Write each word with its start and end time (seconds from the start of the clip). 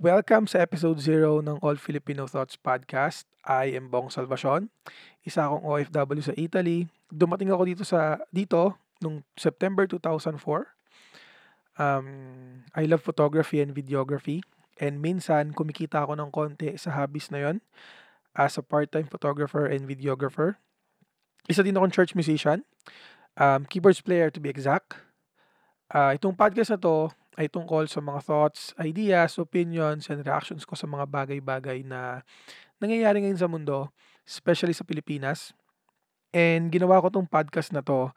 Welcome 0.00 0.48
sa 0.48 0.64
episode 0.64 0.96
0 0.96 1.44
ng 1.44 1.60
All 1.60 1.76
Filipino 1.76 2.24
Thoughts 2.24 2.56
Podcast. 2.56 3.28
I 3.44 3.76
am 3.76 3.92
Bong 3.92 4.08
Salvacion, 4.08 4.72
isa 5.28 5.44
akong 5.44 5.60
OFW 5.60 6.24
sa 6.24 6.32
Italy. 6.40 6.88
Dumating 7.12 7.52
ako 7.52 7.68
dito 7.68 7.84
sa 7.84 8.16
dito 8.32 8.80
nung 9.04 9.20
September 9.36 9.84
2004. 9.84 10.40
Um, 11.76 12.08
I 12.72 12.88
love 12.88 13.04
photography 13.04 13.60
and 13.60 13.76
videography. 13.76 14.40
And 14.80 15.04
minsan, 15.04 15.52
kumikita 15.52 16.08
ako 16.08 16.16
ng 16.16 16.32
konti 16.32 16.72
sa 16.80 16.96
hobbies 16.96 17.28
na 17.28 17.44
yon 17.44 17.56
as 18.32 18.56
a 18.56 18.64
part-time 18.64 19.04
photographer 19.04 19.68
and 19.68 19.84
videographer. 19.84 20.56
Isa 21.44 21.60
din 21.60 21.76
akong 21.76 21.92
church 21.92 22.16
musician, 22.16 22.64
um, 23.36 23.68
keyboards 23.68 24.00
player 24.00 24.32
to 24.32 24.40
be 24.40 24.48
exact. 24.48 24.96
Uh, 25.92 26.16
itong 26.16 26.40
podcast 26.40 26.72
na 26.72 26.80
to 26.80 27.12
ay 27.40 27.48
tungkol 27.48 27.88
sa 27.88 28.04
mga 28.04 28.20
thoughts, 28.20 28.76
ideas, 28.76 29.40
opinions, 29.40 30.12
and 30.12 30.20
reactions 30.20 30.68
ko 30.68 30.76
sa 30.76 30.84
mga 30.84 31.08
bagay-bagay 31.08 31.80
na 31.88 32.20
nangyayari 32.76 33.24
ngayon 33.24 33.40
sa 33.40 33.48
mundo, 33.48 33.88
especially 34.28 34.76
sa 34.76 34.84
Pilipinas. 34.84 35.56
And 36.36 36.68
ginawa 36.68 37.00
ko 37.00 37.08
tong 37.08 37.24
podcast 37.24 37.72
na 37.72 37.80
to 37.80 38.12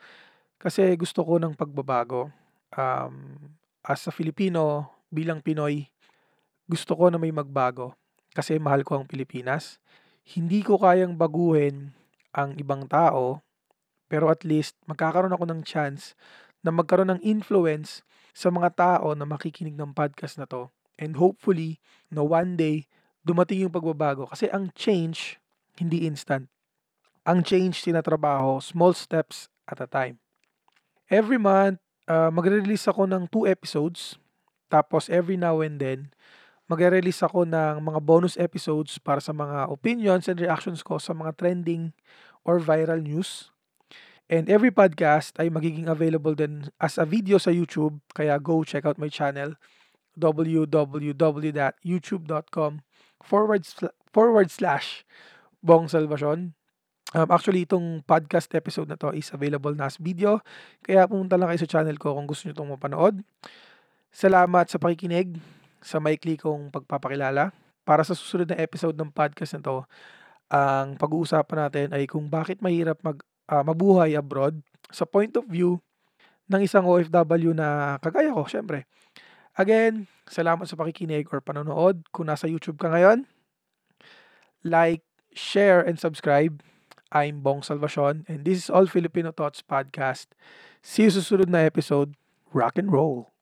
kasi 0.59 0.91
gusto 0.99 1.23
ko 1.23 1.39
ng 1.39 1.55
pagbabago. 1.55 2.27
Um, 2.75 3.47
as 3.79 4.03
a 4.07 4.11
Filipino, 4.11 4.91
bilang 5.07 5.39
Pinoy, 5.39 5.87
gusto 6.67 6.91
ko 6.91 7.07
na 7.07 7.15
may 7.15 7.31
magbago 7.31 7.95
kasi 8.35 8.59
mahal 8.59 8.83
ko 8.83 8.99
ang 8.99 9.07
Pilipinas. 9.07 9.79
Hindi 10.27 10.67
ko 10.67 10.75
kayang 10.75 11.15
baguhin 11.15 11.95
ang 12.35 12.59
ibang 12.59 12.91
tao, 12.91 13.39
pero 14.11 14.27
at 14.27 14.43
least 14.43 14.75
magkakaroon 14.83 15.31
ako 15.31 15.47
ng 15.47 15.61
chance 15.63 16.11
na 16.63 16.71
magkaroon 16.71 17.13
ng 17.13 17.21
influence 17.21 18.01
sa 18.33 18.49
mga 18.49 18.73
tao 18.73 19.13
na 19.13 19.27
makikinig 19.27 19.77
ng 19.77 19.93
podcast 19.93 20.41
na 20.41 20.49
to. 20.49 20.73
And 20.97 21.19
hopefully, 21.19 21.77
no 22.09 22.25
one 22.25 22.57
day, 22.57 22.89
dumating 23.21 23.67
yung 23.67 23.73
pagbabago. 23.75 24.25
Kasi 24.31 24.49
ang 24.49 24.73
change, 24.73 25.37
hindi 25.77 26.07
instant. 26.07 26.49
Ang 27.23 27.45
change, 27.45 27.83
tinatrabaho, 27.83 28.63
small 28.63 28.95
steps 28.95 29.51
at 29.69 29.79
a 29.79 29.87
time. 29.87 30.19
Every 31.11 31.37
month, 31.37 31.79
uh, 32.07 32.31
magre-release 32.33 32.87
ako 32.89 33.07
ng 33.07 33.29
two 33.31 33.45
episodes. 33.45 34.17
Tapos 34.67 35.07
every 35.07 35.37
now 35.37 35.61
and 35.61 35.77
then, 35.77 36.09
magre-release 36.67 37.21
ako 37.21 37.45
ng 37.45 37.83
mga 37.83 37.99
bonus 38.01 38.35
episodes 38.39 38.97
para 38.97 39.21
sa 39.21 39.35
mga 39.35 39.69
opinions 39.69 40.25
and 40.25 40.39
reactions 40.39 40.81
ko 40.81 40.97
sa 40.97 41.13
mga 41.13 41.35
trending 41.37 41.93
or 42.43 42.59
viral 42.59 42.99
news. 42.99 43.53
And 44.33 44.49
every 44.49 44.73
podcast 44.73 45.37
ay 45.37 45.53
magiging 45.53 45.85
available 45.85 46.33
din 46.33 46.73
as 46.81 46.97
a 46.97 47.05
video 47.05 47.37
sa 47.37 47.53
YouTube. 47.53 48.01
Kaya 48.17 48.41
go 48.41 48.65
check 48.65 48.81
out 48.81 48.97
my 48.97 49.05
channel 49.05 49.53
www.youtube.com 50.17 52.71
forward, 53.21 53.61
forward 54.09 54.49
slash 54.49 55.05
Bong 55.61 55.85
Salvacion. 55.85 56.57
Um, 57.13 57.29
actually, 57.29 57.69
itong 57.69 58.01
podcast 58.09 58.49
episode 58.57 58.89
na 58.89 58.97
to 58.97 59.13
is 59.13 59.29
available 59.29 59.77
na 59.77 59.85
as 59.85 60.01
video. 60.01 60.41
Kaya 60.81 61.05
pumunta 61.05 61.37
lang 61.37 61.53
kayo 61.53 61.61
sa 61.61 61.69
channel 61.69 62.01
ko 62.01 62.17
kung 62.17 62.25
gusto 62.25 62.49
nyo 62.49 62.57
itong 62.57 62.73
mapanood. 62.73 63.21
Salamat 64.09 64.65
sa 64.65 64.81
pakikinig, 64.81 65.37
sa 65.77 66.01
maikli 66.01 66.41
kong 66.41 66.73
pagpapakilala. 66.73 67.53
Para 67.85 68.01
sa 68.01 68.17
susunod 68.17 68.49
na 68.49 68.57
episode 68.57 68.97
ng 68.97 69.13
podcast 69.13 69.53
na 69.53 69.61
to, 69.61 69.85
ang 70.49 70.97
pag-uusapan 70.97 71.69
natin 71.69 71.93
ay 71.93 72.09
kung 72.09 72.33
bakit 72.33 72.65
mahirap 72.65 72.97
mag 73.05 73.21
uh, 73.49 73.63
mabuhay 73.63 74.15
abroad 74.15 74.61
sa 74.93 75.07
point 75.07 75.33
of 75.35 75.47
view 75.49 75.81
ng 76.51 76.61
isang 76.63 76.85
OFW 76.85 77.55
na 77.55 77.97
kagaya 78.03 78.31
ko, 78.35 78.45
syempre. 78.45 78.85
Again, 79.57 80.09
salamat 80.27 80.65
sa 80.65 80.77
pakikinig 80.77 81.29
or 81.29 81.39
panonood. 81.39 82.05
Kung 82.09 82.29
nasa 82.29 82.49
YouTube 82.49 82.81
ka 82.81 82.89
ngayon, 82.89 83.25
like, 84.65 85.05
share, 85.33 85.81
and 85.81 85.97
subscribe. 85.97 86.61
I'm 87.13 87.45
Bong 87.45 87.61
Salvacion, 87.61 88.25
and 88.25 88.41
this 88.41 88.65
is 88.65 88.67
All 88.73 88.89
Filipino 88.89 89.29
Thoughts 89.29 89.61
Podcast. 89.61 90.33
See 90.81 91.05
you 91.05 91.13
susunod 91.13 91.53
na 91.53 91.61
episode. 91.61 92.17
Rock 92.49 92.81
and 92.81 92.89
roll! 92.89 93.32